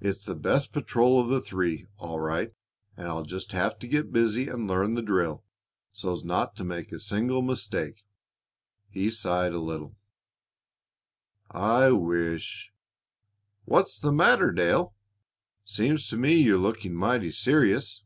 [0.00, 2.54] "It's the best patrol of the three, all right,
[2.96, 5.44] and I'll just have to get busy and learn the drill,
[5.92, 8.02] so's not to make a single mistake."
[8.88, 9.94] He sighed a little.
[11.50, 12.72] "I wish"
[13.66, 14.94] "What's the matter, Dale?
[15.66, 18.04] Seems to me you're looking mighty serious."